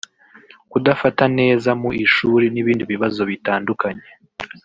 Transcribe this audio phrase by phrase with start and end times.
[0.71, 4.05] kudafata neza mu ishuri n’ibindi bibazo bitandukanye